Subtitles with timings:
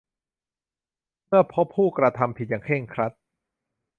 [1.27, 3.11] เมื่อพบผู้กระทำผิดอย่างเคร่งครัด